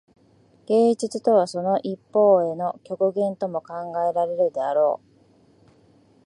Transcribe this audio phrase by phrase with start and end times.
[0.65, 3.73] 芸術とはその一方向への極限とも考
[4.09, 5.07] えられるであろう。